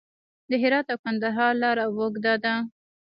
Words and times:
د 0.49 0.51
هرات 0.61 0.87
او 0.93 0.97
کندهار 1.05 1.53
لاره 1.63 1.83
اوږده 1.87 2.33
ده 2.43 2.53